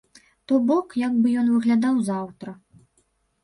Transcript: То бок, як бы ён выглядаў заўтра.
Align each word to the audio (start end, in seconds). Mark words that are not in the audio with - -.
То 0.51 0.57
бок, 0.71 0.95
як 1.03 1.13
бы 1.21 1.35
ён 1.43 1.53
выглядаў 1.59 2.03
заўтра. 2.11 2.59